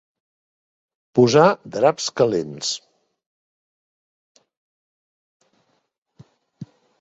[1.17, 1.43] Posar
[1.75, 2.71] draps calents.